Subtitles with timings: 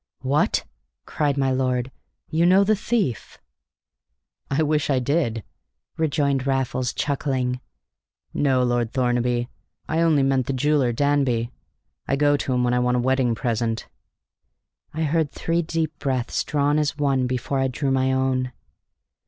[0.21, 0.63] "What!"
[1.05, 1.91] cried my lord.
[2.31, 3.37] "You know the thief?"
[4.49, 5.43] "I wish I did,"
[5.95, 7.61] rejoined Raffles, chuckling.
[8.33, 9.47] "No, Lord Thornaby,
[9.87, 11.51] I only meant the jeweller, Danby.
[12.07, 13.89] I go to him when I want a wedding present."
[14.91, 18.51] I heard three deep breaths drawn as one before I drew my own.